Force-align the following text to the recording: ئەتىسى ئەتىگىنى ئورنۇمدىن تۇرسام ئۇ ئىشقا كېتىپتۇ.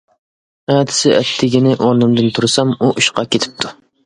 ئەتىسى 0.75 1.13
ئەتىگىنى 1.17 1.75
ئورنۇمدىن 1.75 2.33
تۇرسام 2.39 2.75
ئۇ 2.79 2.91
ئىشقا 2.97 3.27
كېتىپتۇ. 3.37 3.75